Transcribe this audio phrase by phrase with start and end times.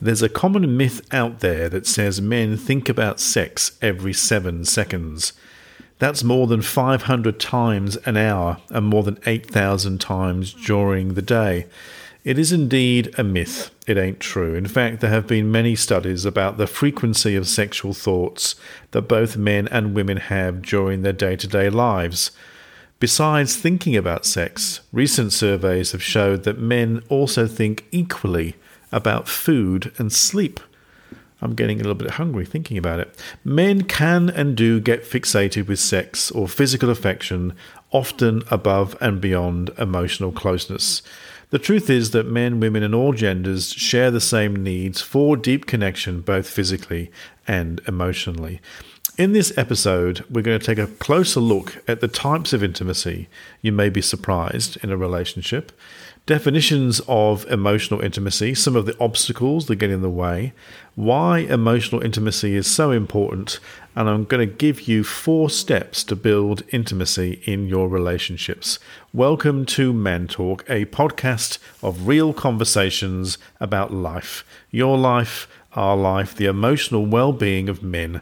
[0.00, 5.32] There's a common myth out there that says men think about sex every seven seconds.
[5.98, 11.66] That's more than 500 times an hour and more than 8,000 times during the day.
[12.22, 13.70] It is indeed a myth.
[13.88, 14.54] It ain't true.
[14.54, 18.54] In fact, there have been many studies about the frequency of sexual thoughts
[18.92, 22.30] that both men and women have during their day to day lives.
[23.00, 28.54] Besides thinking about sex, recent surveys have showed that men also think equally
[28.92, 30.60] about food and sleep.
[31.40, 33.14] I'm getting a little bit hungry thinking about it.
[33.44, 37.54] Men can and do get fixated with sex or physical affection,
[37.92, 41.02] often above and beyond emotional closeness.
[41.50, 45.66] The truth is that men, women, and all genders share the same needs for deep
[45.66, 47.10] connection, both physically
[47.46, 48.60] and emotionally.
[49.16, 53.28] In this episode, we're going to take a closer look at the types of intimacy
[53.62, 55.72] you may be surprised in a relationship
[56.28, 60.52] definitions of emotional intimacy, some of the obstacles that get in the way,
[60.94, 63.58] why emotional intimacy is so important,
[63.96, 68.78] and I'm going to give you four steps to build intimacy in your relationships.
[69.14, 76.34] Welcome to Men Talk, a podcast of real conversations about life, your life, our life,
[76.34, 78.20] the emotional well being of men.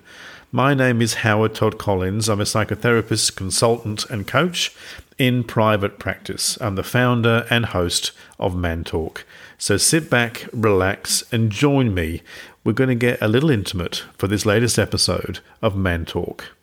[0.52, 2.28] My name is Howard Todd Collins.
[2.28, 4.72] I'm a psychotherapist, consultant, and coach
[5.18, 6.58] in private practice.
[6.60, 9.24] I'm the founder and host of Man Talk.
[9.58, 12.22] So sit back, relax, and join me.
[12.64, 16.56] We're going to get a little intimate for this latest episode of Man Talk.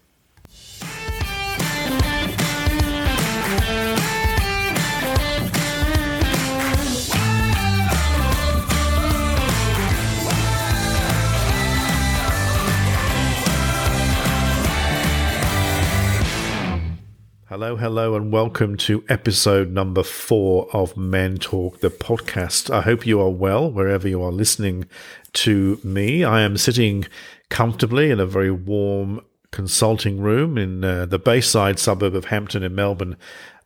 [17.54, 22.72] Hello, hello, and welcome to episode number four of Men Talk, the podcast.
[22.72, 24.88] I hope you are well wherever you are listening
[25.34, 26.24] to me.
[26.24, 27.06] I am sitting
[27.50, 32.74] comfortably in a very warm consulting room in uh, the Bayside suburb of Hampton in
[32.74, 33.18] Melbourne.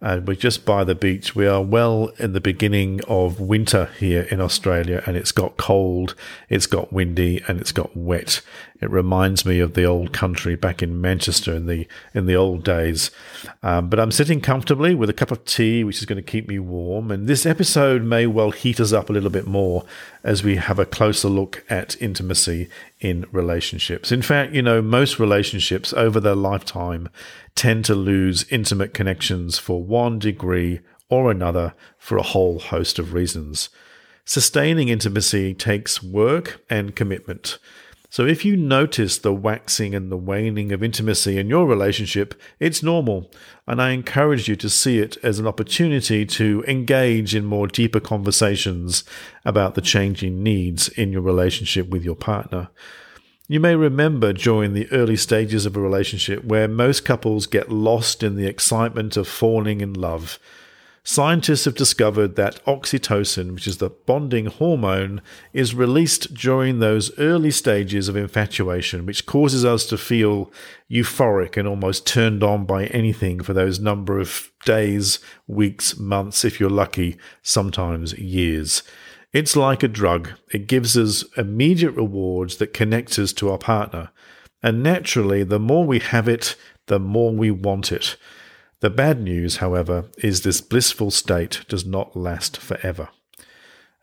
[0.01, 1.33] And we're just by the beach.
[1.33, 6.13] We are well in the beginning of winter here in Australia, and it's got cold,
[6.49, 8.41] it's got windy, and it's got wet.
[8.79, 12.63] It reminds me of the old country back in Manchester in the in the old
[12.63, 13.09] days.
[13.63, 16.47] Um, but I'm sitting comfortably with a cup of tea, which is going to keep
[16.47, 17.09] me warm.
[17.09, 19.83] And this episode may well heat us up a little bit more
[20.23, 24.11] as we have a closer look at intimacy in relationships.
[24.11, 27.09] In fact, you know, most relationships over their lifetime
[27.55, 33.13] tend to lose intimate connections for one degree or another for a whole host of
[33.13, 33.69] reasons.
[34.25, 37.57] Sustaining intimacy takes work and commitment.
[38.09, 42.81] So if you notice the waxing and the waning of intimacy in your relationship, it's
[42.81, 43.29] normal,
[43.67, 47.99] and I encourage you to see it as an opportunity to engage in more deeper
[47.99, 49.03] conversations
[49.43, 52.69] about the changing needs in your relationship with your partner.
[53.49, 58.23] You may remember during the early stages of a relationship where most couples get lost
[58.23, 60.39] in the excitement of falling in love
[61.09, 65.21] Scientists have discovered that oxytocin, which is the bonding hormone,
[65.53, 70.51] is released during those early stages of infatuation, which causes us to feel
[70.91, 76.59] euphoric and almost turned on by anything for those number of days, weeks, months, if
[76.59, 78.83] you're lucky, sometimes years.
[79.31, 80.31] It's like a drug.
[80.51, 84.09] It gives us immediate rewards that connect us to our partner.
[84.61, 86.57] And naturally, the more we have it,
[86.87, 88.17] the more we want it.
[88.79, 93.09] The bad news, however, is this blissful state does not last forever.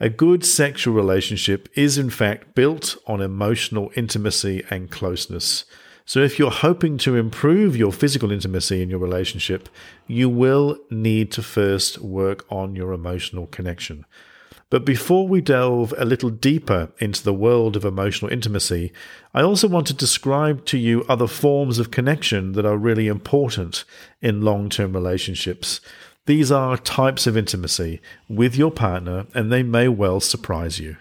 [0.00, 5.64] A good sexual relationship is, in fact, built on emotional intimacy and closeness.
[6.04, 9.68] So, if you're hoping to improve your physical intimacy in your relationship,
[10.08, 14.04] you will need to first work on your emotional connection.
[14.74, 18.92] But before we delve a little deeper into the world of emotional intimacy,
[19.32, 23.84] I also want to describe to you other forms of connection that are really important
[24.20, 25.80] in long term relationships.
[26.26, 30.96] These are types of intimacy with your partner, and they may well surprise you.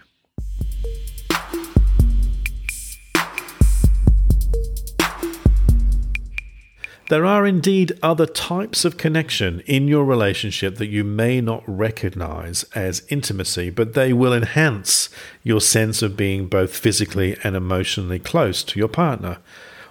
[7.14, 12.64] There are indeed other types of connection in your relationship that you may not recognize
[12.74, 15.10] as intimacy, but they will enhance
[15.44, 19.38] your sense of being both physically and emotionally close to your partner.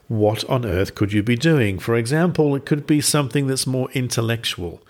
[0.10, 1.80] What on earth could you be doing?
[1.80, 4.84] For example, it could be something that's more intellectual,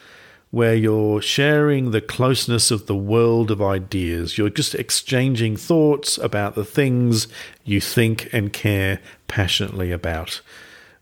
[0.50, 4.40] where you're sharing the closeness of the world of ideas.
[4.40, 7.28] You're just exchanging thoughts about the things
[7.64, 10.42] you think and care passionately about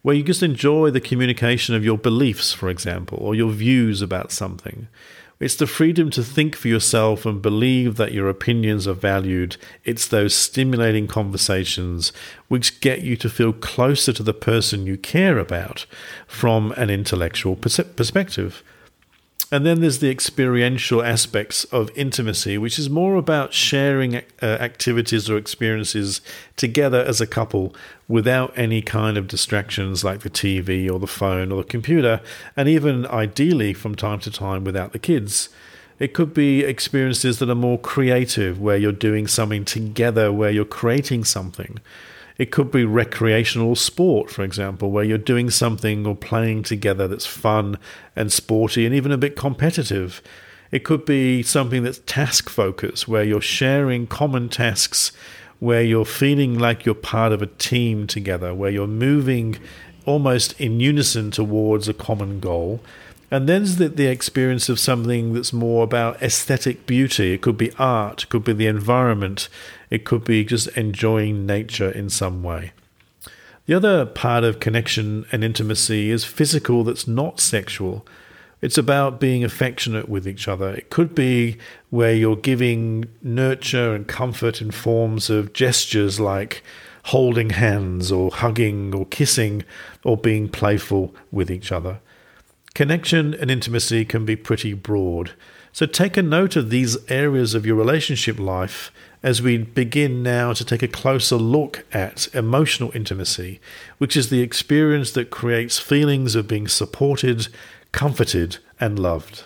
[0.02, 4.32] where you just enjoy the communication of your beliefs, for example, or your views about
[4.32, 4.88] something.
[5.40, 9.58] It's the freedom to think for yourself and believe that your opinions are valued.
[9.84, 12.14] It's those stimulating conversations
[12.48, 15.88] which get you to feel closer to the person you care about
[16.28, 18.64] from an intellectual perspective.
[19.54, 25.30] And then there's the experiential aspects of intimacy, which is more about sharing uh, activities
[25.30, 26.22] or experiences
[26.56, 27.76] together as a couple
[28.08, 32.22] without any kind of distractions like the TV or the phone or the computer,
[32.56, 35.50] and even ideally from time to time without the kids.
[36.00, 40.66] It could be experiences that are more creative, where you're doing something together, where you're
[40.66, 41.78] creating something.
[42.42, 47.28] It could be recreational sport, for example, where you're doing something or playing together that's
[47.28, 47.78] fun
[48.16, 50.24] and sporty and even a bit competitive.
[50.72, 55.12] It could be something that's task focused, where you're sharing common tasks,
[55.60, 59.60] where you're feeling like you're part of a team together, where you're moving
[60.08, 62.82] almost in unison towards a common goal.
[63.34, 67.32] And then the, the experience of something that's more about aesthetic beauty.
[67.34, 69.48] It could be art, it could be the environment,
[69.90, 72.74] it could be just enjoying nature in some way.
[73.68, 78.06] The other part of connection and intimacy is physical that's not sexual.
[78.62, 80.74] It's about being affectionate with each other.
[80.74, 81.58] It could be
[81.90, 86.64] where you're giving nurture and comfort in forms of gestures like
[87.06, 89.64] holding hands or hugging or kissing
[90.04, 92.02] or being playful with each other.
[92.74, 95.32] Connection and intimacy can be pretty broad.
[95.74, 98.92] So take a note of these areas of your relationship life
[99.22, 103.60] as we begin now to take a closer look at emotional intimacy,
[103.98, 107.50] which is the experience that creates feelings of being supported,
[107.92, 109.44] comforted, and loved.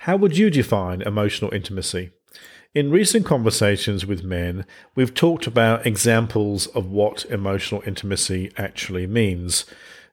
[0.00, 2.10] How would you define emotional intimacy?
[2.72, 4.64] In recent conversations with men,
[4.94, 9.64] we've talked about examples of what emotional intimacy actually means.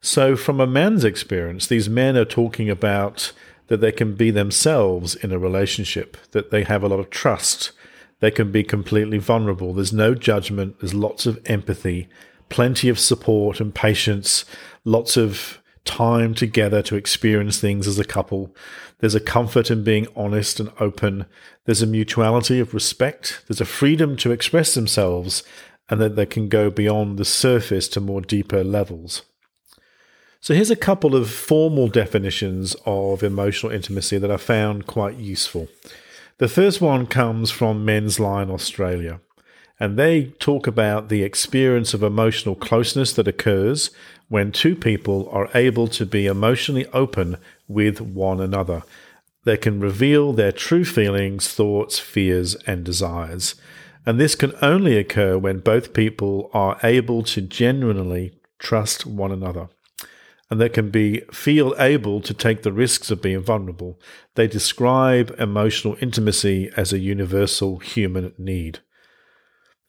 [0.01, 3.31] So, from a man's experience, these men are talking about
[3.67, 7.73] that they can be themselves in a relationship, that they have a lot of trust,
[8.21, 12.09] they can be completely vulnerable, there's no judgment, there's lots of empathy,
[12.49, 14.45] plenty of support and patience,
[14.83, 18.55] lots of time together to experience things as a couple.
[18.99, 21.25] There's a comfort in being honest and open.
[21.65, 23.41] There's a mutuality of respect.
[23.47, 25.43] There's a freedom to express themselves
[25.89, 29.23] and that they can go beyond the surface to more deeper levels.
[30.39, 35.67] So here's a couple of formal definitions of emotional intimacy that I found quite useful.
[36.37, 39.19] The first one comes from MensLine Australia
[39.79, 43.91] and they talk about the experience of emotional closeness that occurs
[44.27, 47.37] when two people are able to be emotionally open
[47.67, 48.83] with one another.
[49.43, 53.55] They can reveal their true feelings, thoughts, fears, and desires.
[54.05, 59.69] And this can only occur when both people are able to genuinely trust one another.
[60.49, 63.99] And they can be feel able to take the risks of being vulnerable.
[64.35, 68.79] They describe emotional intimacy as a universal human need.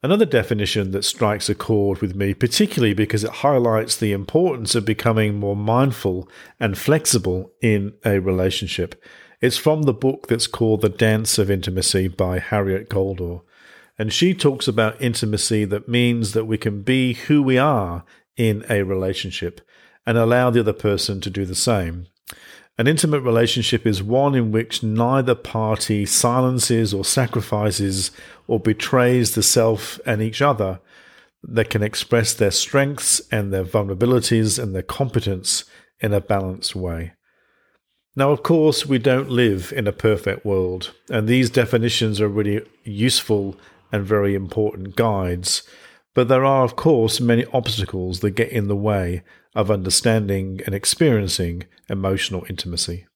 [0.00, 4.84] Another definition that strikes a chord with me, particularly because it highlights the importance of
[4.84, 6.28] becoming more mindful
[6.60, 9.02] and flexible in a relationship.
[9.40, 13.42] It's from the book that's called The Dance of Intimacy by Harriet Goldhor.
[13.98, 18.04] And she talks about intimacy that means that we can be who we are
[18.36, 19.60] in a relationship
[20.06, 22.06] and allow the other person to do the same.
[22.78, 28.12] An intimate relationship is one in which neither party silences or sacrifices
[28.46, 30.78] or betrays the self and each other.
[31.42, 35.64] They can express their strengths and their vulnerabilities and their competence
[35.98, 37.14] in a balanced way.
[38.14, 42.64] Now, of course, we don't live in a perfect world, and these definitions are really
[42.84, 43.56] useful
[43.90, 45.64] and very important guides.
[46.14, 49.22] But there are, of course, many obstacles that get in the way
[49.54, 53.06] of understanding and experiencing emotional intimacy.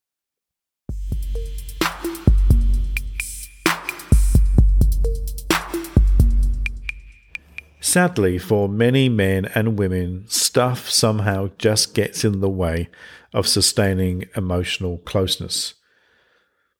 [7.80, 12.88] Sadly, for many men and women, stuff somehow just gets in the way
[13.34, 15.74] of sustaining emotional closeness.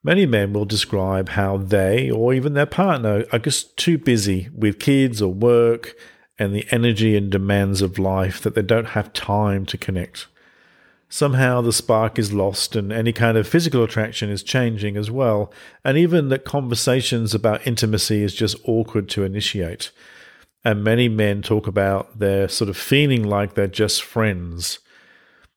[0.02, 4.80] Many men will describe how they, or even their partner, are just too busy with
[4.80, 5.94] kids or work
[6.42, 10.26] and the energy and demands of life that they don't have time to connect.
[11.08, 15.52] Somehow the spark is lost and any kind of physical attraction is changing as well,
[15.84, 19.92] and even that conversations about intimacy is just awkward to initiate.
[20.64, 24.78] And many men talk about their sort of feeling like they're just friends.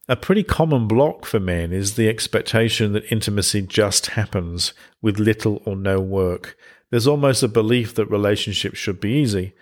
[0.07, 5.63] A pretty common block for men is the expectation that intimacy just happens with little
[5.65, 6.57] or no work.
[6.91, 9.53] There's almost a belief that relationships should be easy.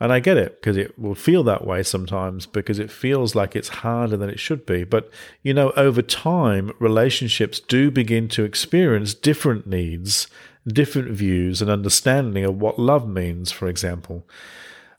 [0.00, 3.56] And I get it because it will feel that way sometimes because it feels like
[3.56, 4.84] it's harder than it should be.
[4.84, 5.10] But,
[5.42, 10.28] you know, over time, relationships do begin to experience different needs,
[10.66, 14.24] different views, and understanding of what love means, for example.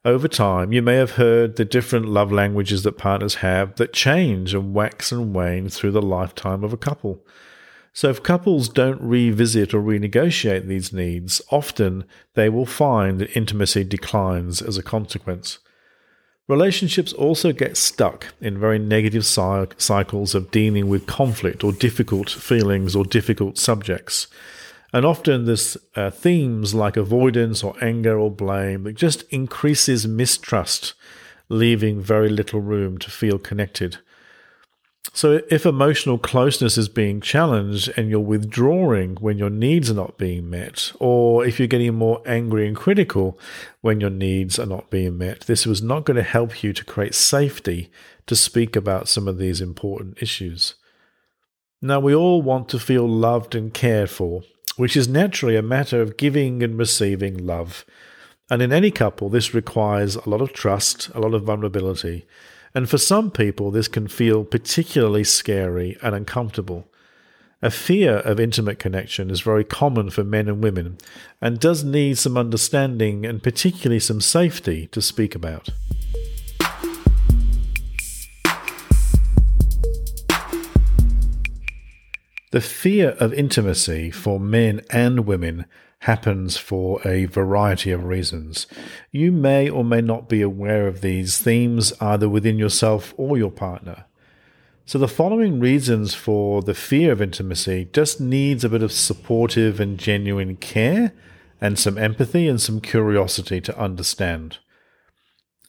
[0.04, 4.54] Over time, you may have heard the different love languages that partners have that change
[4.54, 7.26] and wax and wane through the lifetime of a couple.
[7.94, 12.06] So, if couples don't revisit or renegotiate these needs, often
[12.36, 15.60] they will find that intimacy declines as a consequence.
[16.48, 22.96] Relationships also get stuck in very negative cycles of dealing with conflict or difficult feelings
[22.96, 24.28] or difficult subjects.
[24.92, 30.96] And often there's uh, themes like avoidance or anger or blame that just increases mistrust,
[31.50, 34.00] leaving very little room to feel connected.
[35.14, 40.18] So, if emotional closeness is being challenged and you're withdrawing when your needs are not
[40.18, 43.40] being met, or if you're getting more angry and critical
[43.82, 46.86] when your needs are not being met, this was not going to help you to
[46.86, 47.90] create safety
[48.28, 50.76] to speak about some of these important issues.
[51.82, 54.44] Now, we all want to feel loved and cared for,
[54.76, 57.86] which is naturally a matter of giving and receiving love.
[58.50, 62.28] And in any couple, this requires a lot of trust, a lot of vulnerability
[62.74, 66.88] and for some people, this can feel particularly scary and uncomfortable.
[67.62, 70.98] A fear of intimate connection is very common for men and women
[71.42, 75.70] and does need some understanding and particularly some safety to speak about.
[82.52, 85.66] The fear of intimacy for men and women
[86.00, 88.68] happens for a variety of reasons.
[89.12, 93.52] You may or may not be aware of these themes either within yourself or your
[93.52, 94.06] partner.
[94.86, 99.80] So, the following reasons for the fear of intimacy just needs a bit of supportive
[99.80, 101.14] and genuine care
[101.62, 104.58] and some empathy and some curiosity to understand.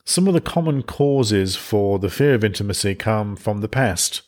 [0.05, 4.23] Some of the common causes for the fear of intimacy come from the past.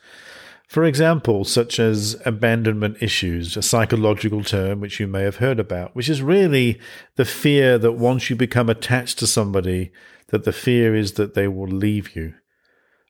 [0.72, 5.94] For example, such as abandonment issues, a psychological term which you may have heard about,
[5.94, 6.80] which is really
[7.16, 9.92] the fear that once you become attached to somebody,
[10.28, 12.32] that the fear is that they will leave you.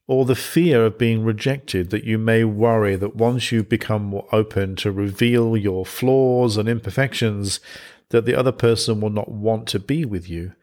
[0.08, 4.26] Or the fear of being rejected, that you may worry that once you become more
[4.32, 7.60] open to reveal your flaws and imperfections,
[8.08, 10.54] that the other person will not want to be with you.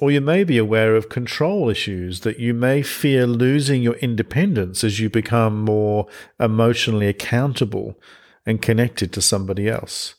[0.00, 4.84] Or you may be aware of control issues that you may fear losing your independence
[4.84, 6.06] as you become more
[6.38, 7.98] emotionally accountable
[8.46, 10.14] and connected to somebody else.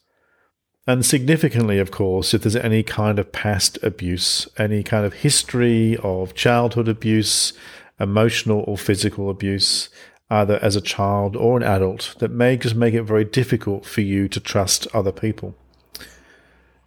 [0.86, 5.98] And significantly, of course, if there's any kind of past abuse, any kind of history
[5.98, 7.54] of childhood abuse,
[8.00, 9.90] emotional or physical abuse,
[10.30, 14.02] either as a child or an adult, that may just make it very difficult for
[14.02, 15.56] you to trust other people.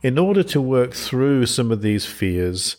[0.02, 2.76] In order to work through some of these fears,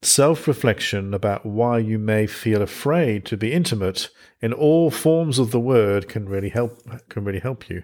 [0.00, 4.08] self reflection about why you may feel afraid to be intimate
[4.40, 7.82] in all forms of the word can really help can really help you.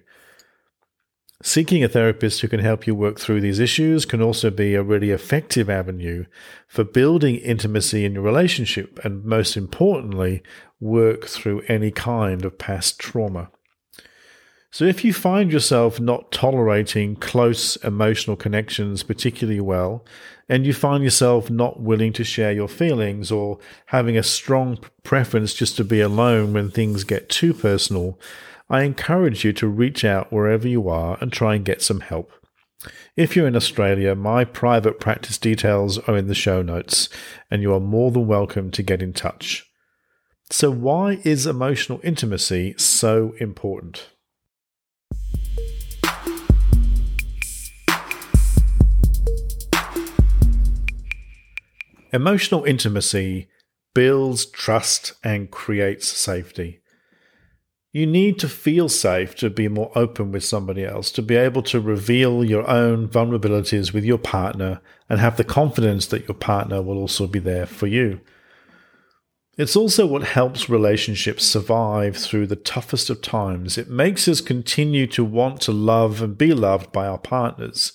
[1.42, 4.82] Seeking a therapist who can help you work through these issues can also be a
[4.82, 6.24] really effective avenue
[6.66, 10.42] for building intimacy in your relationship and most importantly,
[10.80, 13.50] work through any kind of past trauma.
[14.72, 20.04] So, if you find yourself not tolerating close emotional connections particularly well,
[20.48, 25.54] and you find yourself not willing to share your feelings or having a strong preference
[25.54, 28.18] just to be alone when things get too personal,
[28.68, 32.30] I encourage you to reach out wherever you are and try and get some help.
[33.16, 37.08] If you're in Australia, my private practice details are in the show notes,
[37.50, 39.68] and you are more than welcome to get in touch.
[40.48, 44.10] So, why is emotional intimacy so important?
[52.12, 53.48] Emotional intimacy
[53.94, 56.80] builds trust and creates safety.
[57.92, 61.62] You need to feel safe to be more open with somebody else, to be able
[61.64, 66.82] to reveal your own vulnerabilities with your partner and have the confidence that your partner
[66.82, 68.20] will also be there for you.
[69.56, 73.76] It's also what helps relationships survive through the toughest of times.
[73.76, 77.92] It makes us continue to want to love and be loved by our partners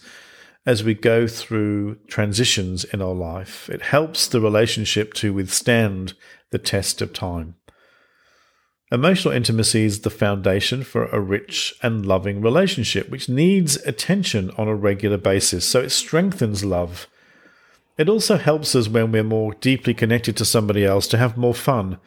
[0.66, 3.70] as we go through transitions in our life.
[3.70, 6.14] It helps the relationship to withstand
[6.52, 7.56] the test of time.
[8.92, 14.68] Emotional intimacy is the foundation for a rich and loving relationship, which needs attention on
[14.68, 17.08] a regular basis, so it strengthens love.
[17.98, 21.54] It also helps us when we're more deeply connected to somebody else to have more
[21.54, 21.98] fun,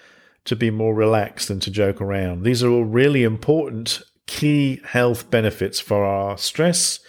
[0.44, 2.42] to be more relaxed, and to joke around.
[2.42, 7.00] These are all really important key health benefits for our stress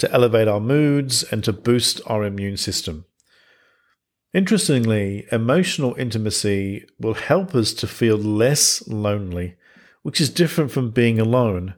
[0.00, 3.04] to elevate our moods, and to boost our immune system.
[4.32, 9.56] Interestingly, emotional intimacy will help us to feel less lonely,
[10.02, 11.74] which is different from being alone.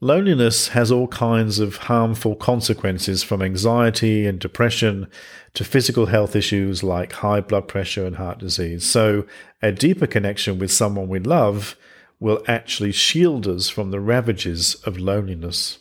[0.00, 5.08] Loneliness has all kinds of harmful consequences from anxiety and depression
[5.54, 8.88] to physical health issues like high blood pressure and heart disease.
[8.88, 9.26] So,
[9.60, 11.76] a deeper connection with someone we love
[12.20, 15.78] will actually shield us from the ravages of loneliness.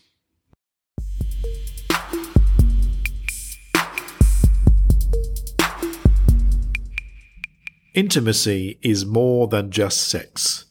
[7.98, 10.66] Intimacy is more than just sex.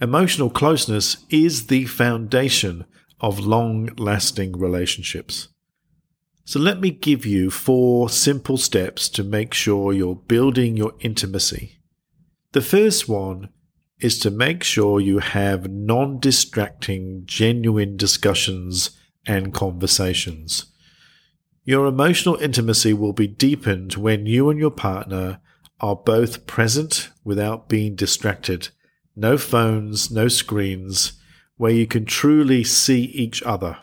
[0.00, 2.84] Emotional closeness is the foundation
[3.20, 5.48] of long lasting relationships.
[6.44, 11.80] So, let me give you four simple steps to make sure you're building your intimacy.
[12.52, 13.48] The first one
[13.98, 18.90] is to make sure you have non distracting, genuine discussions
[19.26, 20.66] and conversations.
[21.64, 25.40] Your emotional intimacy will be deepened when you and your partner
[25.80, 28.68] are both present without being distracted.
[29.16, 31.14] No phones, no screens,
[31.56, 33.78] where you can truly see each other.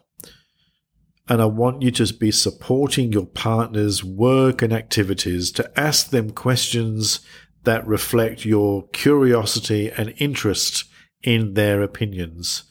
[1.30, 6.32] And I want you to be supporting your partner's work and activities to ask them
[6.32, 7.20] questions
[7.63, 10.86] that reflect your curiosity and interest
[11.22, 12.63] in their opinions,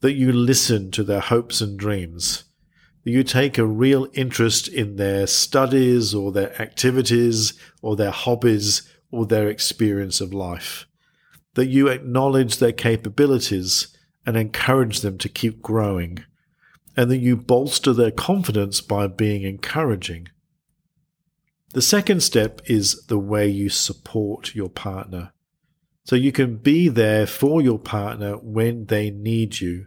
[0.00, 2.44] that you listen to their hopes and dreams,
[3.12, 8.82] you take a real interest in their studies or their activities or their hobbies
[9.12, 10.86] or their experience of life,
[11.54, 13.96] that you acknowledge their capabilities
[14.26, 16.24] and encourage them to keep growing,
[16.96, 20.28] and that you bolster their confidence by being encouraging.
[21.72, 25.32] The second step is the way you support your partner.
[26.04, 29.86] So you can be there for your partner when they need you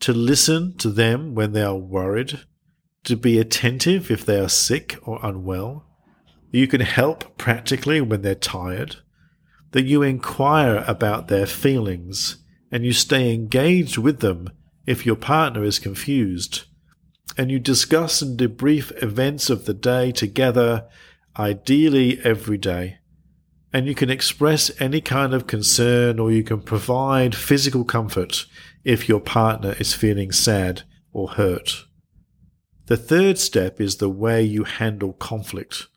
[0.00, 2.40] to listen to them when they are worried,
[3.04, 5.86] to be attentive if they are sick or unwell.
[6.50, 8.96] You can help practically when they're tired,
[9.72, 12.36] that you inquire about their feelings
[12.70, 14.50] and you stay engaged with them
[14.86, 16.64] if your partner is confused,
[17.36, 20.88] and you discuss and debrief events of the day together,
[21.38, 22.98] ideally every day
[23.76, 28.46] and you can express any kind of concern or you can provide physical comfort
[28.86, 31.84] if your partner is feeling sad or hurt.
[32.86, 35.88] The third step is the way you handle conflict.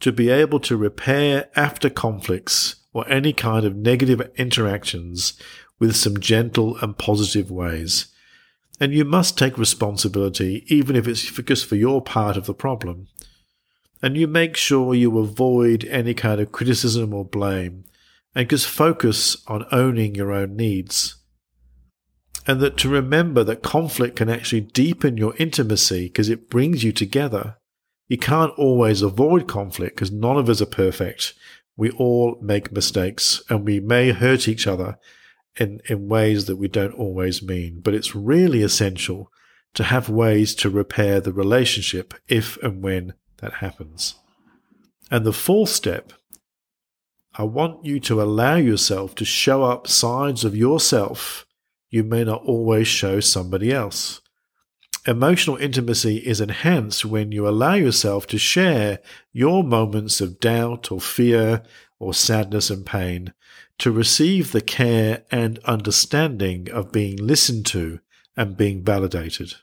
[0.00, 5.34] To be able to repair after conflicts or any kind of negative interactions
[5.78, 8.06] with some gentle and positive ways.
[8.78, 13.08] And you must take responsibility, even if it's just for your part of the problem
[14.02, 17.84] and you make sure you avoid any kind of criticism or blame
[18.34, 21.21] and just focus on owning your own needs.
[22.46, 26.92] And that to remember that conflict can actually deepen your intimacy because it brings you
[26.92, 27.56] together.
[28.08, 31.34] You can't always avoid conflict because none of us are perfect.
[31.76, 34.98] We all make mistakes and we may hurt each other
[35.56, 37.80] in, in ways that we don't always mean.
[37.80, 39.30] But it's really essential
[39.74, 44.16] to have ways to repair the relationship if and when that happens.
[45.10, 46.12] And the fourth step,
[47.34, 51.46] I want you to allow yourself to show up sides of yourself
[51.92, 54.20] you may not always show somebody else.
[55.06, 58.98] Emotional intimacy is enhanced when you allow yourself to share
[59.32, 61.62] your moments of doubt or fear
[61.98, 63.32] or sadness and pain,
[63.78, 68.00] to receive the care and understanding of being listened to
[68.36, 69.54] and being validated.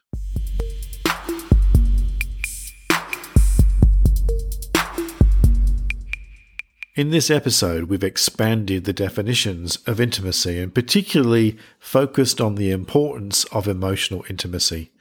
[6.99, 13.45] In this episode, we've expanded the definitions of intimacy and particularly focused on the importance
[13.53, 14.91] of emotional intimacy.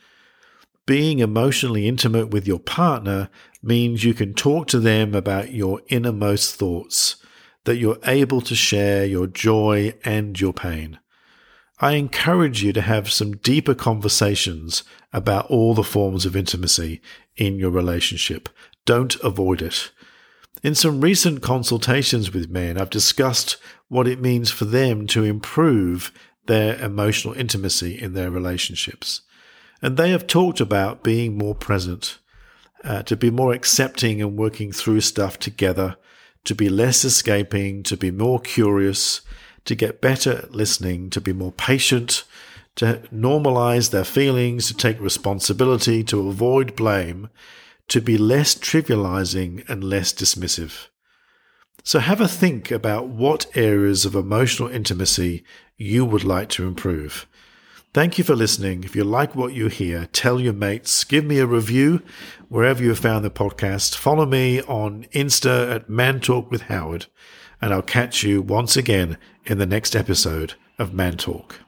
[0.86, 3.30] Being emotionally intimate with your partner
[3.64, 7.16] means you can talk to them about your innermost thoughts,
[7.64, 11.00] that you're able to share your joy and your pain.
[11.80, 17.00] I encourage you to have some deeper conversations about all the forms of intimacy
[17.36, 18.48] in your relationship.
[18.84, 19.90] Don't avoid it.
[20.62, 26.12] In some recent consultations with men, I've discussed what it means for them to improve
[26.46, 29.22] their emotional intimacy in their relationships.
[29.80, 32.18] And they have talked about being more present,
[32.82, 35.96] uh, to be more accepting and working through stuff together,
[36.44, 39.20] to be less escaping, to be more curious,
[39.64, 42.24] to get better at listening, to be more patient,
[42.76, 47.28] to normalize their feelings, to take responsibility, to avoid blame,
[47.88, 50.88] to be less trivializing and less dismissive.
[51.82, 55.44] So have a think about what areas of emotional intimacy
[55.76, 57.26] you would like to improve.
[57.94, 58.84] Thank you for listening.
[58.84, 62.02] If you like what you hear, tell your mates, give me a review
[62.48, 63.96] wherever you have found the podcast.
[63.96, 67.06] Follow me on Insta at Man Talk with Howard,
[67.62, 71.60] and I'll catch you once again in the next episode of Man Talk.